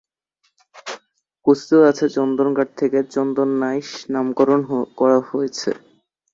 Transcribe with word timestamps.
কথিত 1.45 1.71
আছে 1.89 2.05
চন্দন 2.15 2.49
কাঠ 2.57 2.69
থেকে 2.79 2.99
চন্দনাইশ 3.13 3.89
নামকরণ 4.13 4.61
হয়েছে। 4.69 5.69